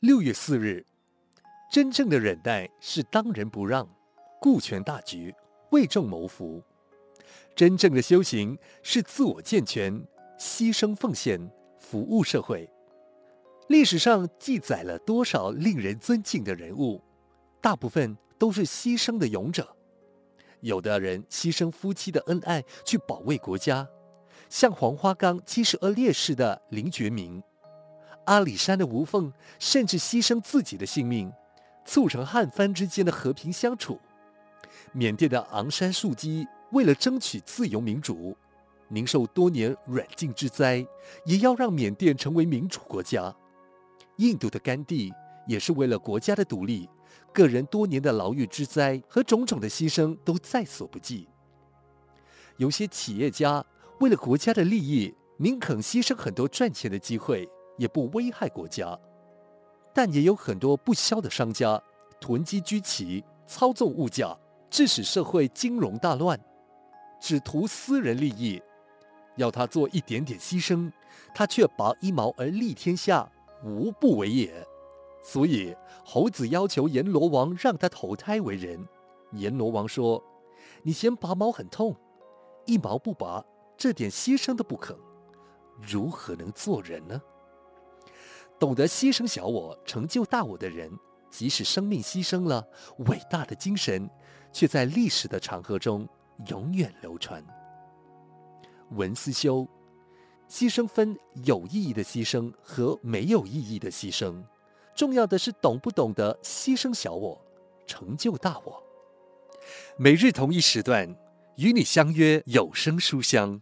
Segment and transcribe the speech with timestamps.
[0.00, 0.86] 六月四日，
[1.72, 3.88] 真正的忍耐是当仁不让，
[4.40, 5.34] 顾全大局，
[5.72, 6.62] 为众谋福；
[7.56, 9.92] 真正的修行是自我健全，
[10.38, 11.50] 牺牲奉献，
[11.80, 12.70] 服务社会。
[13.66, 17.02] 历史上记载了多少令人尊敬的人物，
[17.60, 19.76] 大部分都是牺牲的勇者。
[20.60, 23.88] 有的人牺牲夫妻的恩爱去保卫国家，
[24.48, 27.42] 像黄花岗七十二烈士的林觉民，
[28.28, 31.32] 阿里山的吴凤甚至牺牲自己的性命，
[31.86, 33.98] 促成汉番之间的和平相处。
[34.92, 38.36] 缅甸的昂山素姬为了争取自由民主，
[38.88, 40.86] 宁受多年软禁之灾，
[41.24, 43.34] 也要让缅甸成为民主国家。
[44.16, 45.10] 印度的甘地
[45.46, 46.86] 也是为了国家的独立，
[47.32, 51.26] 个人多年的牢狱之灾和种种的牺牲都在所不计。
[52.58, 53.64] 有些企业家
[54.00, 58.98] 为了国家的利益，宁肯牺牲很多赚钱的机会，也不危害国家。
[59.94, 61.82] 但也有很多不肖的商家
[62.20, 64.36] 囤积居奇，操纵物价，
[64.68, 66.38] 致使社会金融大乱，
[67.18, 68.62] 只图私人利益。
[69.36, 70.92] 要他做一点点牺牲，
[71.34, 73.26] 他却拔一毛而利天下。
[73.64, 74.64] 无不为也，
[75.20, 78.86] 所以猴子要求阎罗王让他投胎为人。
[79.32, 80.22] 阎罗王说
[80.84, 81.96] ：“你嫌拔毛很痛，
[82.66, 83.44] 一毛不拔，
[83.76, 84.96] 这点牺牲都不肯，
[85.80, 87.20] 如何能做人呢？”
[88.58, 90.90] 懂得牺牲小我、成就大我的人，
[91.30, 92.66] 即使生命牺牲了，
[93.06, 94.08] 伟大的精神
[94.52, 96.08] 却在历史的长河中
[96.46, 97.44] 永远流传。
[98.90, 99.66] 文思修。
[100.50, 101.14] 牺牲分
[101.44, 104.42] 有意义的牺牲和没有意义的牺牲，
[104.96, 107.38] 重要的是懂不懂得牺牲小我，
[107.86, 108.82] 成就大我。
[109.98, 111.14] 每日同一时段
[111.58, 113.60] 与你相约有声书香。